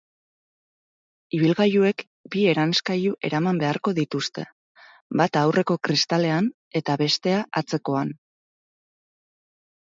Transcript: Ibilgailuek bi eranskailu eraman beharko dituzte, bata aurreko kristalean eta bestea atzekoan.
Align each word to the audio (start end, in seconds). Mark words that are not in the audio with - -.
Ibilgailuek 1.39 2.01
bi 2.35 2.45
eranskailu 2.53 3.13
eraman 3.29 3.59
beharko 3.63 3.93
dituzte, 3.99 4.45
bata 5.21 5.43
aurreko 5.51 5.77
kristalean 5.89 6.49
eta 6.81 6.97
bestea 7.03 7.45
atzekoan. 7.63 8.17